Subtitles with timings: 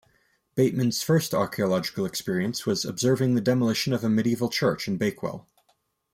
[0.55, 5.47] Bateman's first archaeological experience was observing the demolition of a medieval church in Bakewell.